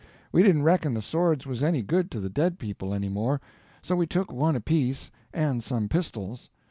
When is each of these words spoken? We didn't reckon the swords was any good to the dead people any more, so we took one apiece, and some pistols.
We 0.31 0.41
didn't 0.41 0.63
reckon 0.63 0.95
the 0.95 1.01
swords 1.03 1.45
was 1.45 1.61
any 1.61 1.83
good 1.83 2.09
to 2.09 2.19
the 2.19 2.27
dead 2.27 2.57
people 2.57 2.91
any 2.91 3.07
more, 3.07 3.39
so 3.83 3.95
we 3.95 4.07
took 4.07 4.31
one 4.33 4.55
apiece, 4.55 5.11
and 5.31 5.63
some 5.63 5.87
pistols. 5.89 6.49